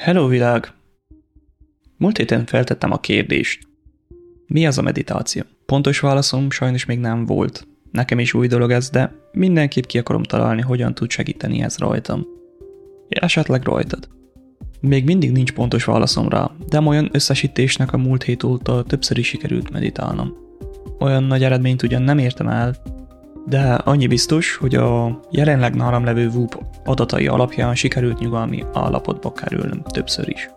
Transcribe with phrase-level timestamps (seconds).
[0.00, 0.72] Hello világ!
[1.96, 3.68] Múlt héten feltettem a kérdést.
[4.46, 5.42] Mi az a meditáció?
[5.66, 7.66] Pontos válaszom sajnos még nem volt.
[7.92, 12.26] Nekem is új dolog ez, de mindenképp ki akarom találni, hogyan tud segíteni ez rajtam.
[13.08, 14.08] Esetleg rajtad.
[14.80, 19.26] Még mindig nincs pontos válaszom rá, de olyan összesítésnek a múlt hét óta többször is
[19.26, 20.36] sikerült meditálnom.
[20.98, 22.76] Olyan nagy eredményt ugyan nem értem el,
[23.50, 29.82] de annyi biztos, hogy a jelenleg nálam levő WUP adatai alapján sikerült nyugalmi állapotba kerülnöm
[29.82, 30.50] többször is.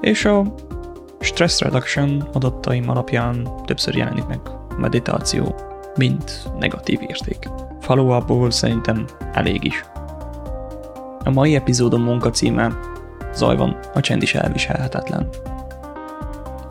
[0.00, 0.54] És a
[1.20, 4.40] stress reduction adataim alapján többször jelenik meg
[4.78, 5.54] meditáció,
[5.96, 7.48] mint negatív érték.
[7.80, 9.84] follow szerintem elég is.
[11.24, 12.72] A mai epizódom munka címe
[13.34, 15.28] Zaj van, a csend is elviselhetetlen.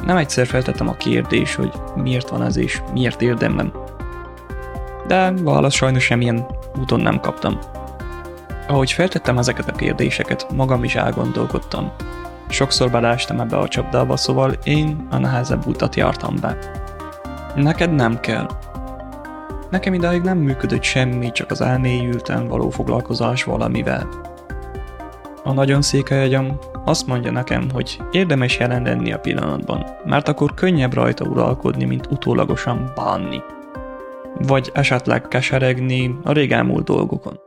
[0.05, 3.71] Nem egyszer feltettem a kérdés, hogy miért van ez és miért érdemlem
[5.09, 6.45] de válasz sajnos semmilyen
[6.79, 7.59] úton nem kaptam.
[8.67, 11.91] Ahogy feltettem ezeket a kérdéseket, magam is elgondolkodtam.
[12.49, 16.57] Sokszor belástam ebbe a csapdába, szóval én a nehezebb utat jártam be.
[17.55, 18.47] Neked nem kell.
[19.69, 24.07] Nekem idáig nem működött semmi, csak az elmélyülten való foglalkozás valamivel.
[25.43, 30.53] A nagyon székely agyam azt mondja nekem, hogy érdemes jelen lenni a pillanatban, mert akkor
[30.53, 33.41] könnyebb rajta uralkodni, mint utólagosan bánni
[34.37, 37.39] vagy esetleg keseregni a rég elmúlt dolgokon.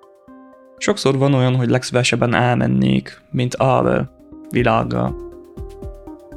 [0.76, 4.10] Sokszor van olyan, hogy legszívesebben elmennék, mint Ave
[4.50, 5.30] világgal.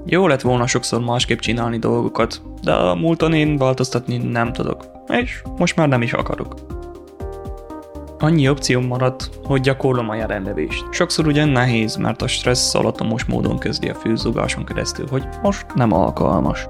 [0.05, 5.41] Jó lett volna sokszor másképp csinálni dolgokat, de a múlton én változtatni nem tudok, és
[5.57, 6.55] most már nem is akarok.
[8.19, 10.85] Annyi opcióm maradt, hogy gyakorlom a jelenlevést.
[10.91, 15.91] Sokszor ugyan nehéz, mert a stressz alatomos módon kezdi a főzógáson keresztül, hogy most nem
[15.93, 16.65] alkalmas.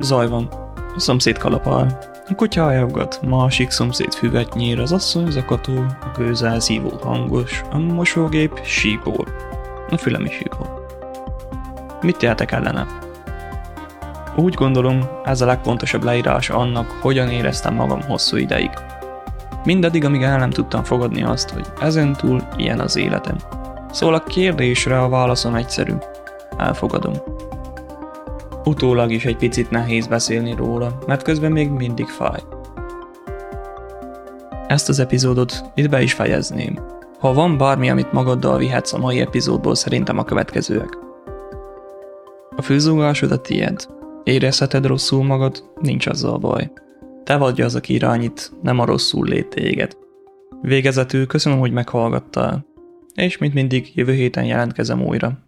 [0.00, 0.48] Zaj van.
[0.96, 6.60] A szomszéd kalapál, a kutya ajaggat, másik szomszéd füvet nyír, az asszony zakató, a gőzel
[6.60, 9.26] szívó hangos, a mosógép sípol.
[9.90, 10.86] A fülem is sípol.
[12.02, 12.86] Mit tehetek ellene?
[14.36, 18.70] Úgy gondolom, ez a legpontosabb leírása annak, hogyan éreztem magam hosszú ideig.
[19.64, 23.36] Mindaddig, amíg el nem tudtam fogadni azt, hogy ezentúl ilyen az életem.
[23.90, 25.94] Szóval a kérdésre a válaszom egyszerű.
[26.56, 27.14] Elfogadom.
[28.64, 32.40] Utólag is egy picit nehéz beszélni róla, mert közben még mindig fáj.
[34.66, 36.78] Ezt az epizódot itt be is fejezném.
[37.18, 40.98] Ha van bármi, amit magaddal vihetsz a mai epizódból, szerintem a következőek.
[42.56, 43.86] A főzúgásod a tiéd.
[44.24, 46.70] Érezheted rosszul magad, nincs azzal baj.
[47.24, 49.96] Te vagy az, aki irányít, nem a rosszul lét téged.
[50.60, 52.66] Végezetül köszönöm, hogy meghallgattál.
[53.14, 55.38] És mint mindig, jövő héten jelentkezem újra.